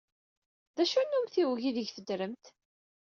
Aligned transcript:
D 0.75 0.77
acu 0.83 1.01
n 1.03 1.17
umtiweg 1.17 1.61
aydeg 1.67 1.89
teddremt? 1.95 2.45